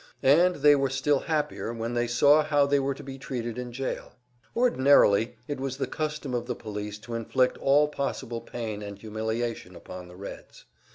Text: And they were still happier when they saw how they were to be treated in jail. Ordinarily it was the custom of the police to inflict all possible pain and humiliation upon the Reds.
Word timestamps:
And 0.23 0.55
they 0.55 0.75
were 0.75 0.89
still 0.89 1.19
happier 1.19 1.71
when 1.71 1.93
they 1.93 2.07
saw 2.07 2.41
how 2.43 2.65
they 2.65 2.79
were 2.79 2.95
to 2.95 3.03
be 3.03 3.19
treated 3.19 3.59
in 3.59 3.71
jail. 3.71 4.13
Ordinarily 4.57 5.35
it 5.47 5.59
was 5.59 5.77
the 5.77 5.85
custom 5.85 6.33
of 6.33 6.47
the 6.47 6.55
police 6.55 6.97
to 6.97 7.13
inflict 7.13 7.55
all 7.59 7.87
possible 7.87 8.41
pain 8.41 8.81
and 8.81 8.97
humiliation 8.97 9.75
upon 9.75 10.07
the 10.07 10.15
Reds. 10.15 10.65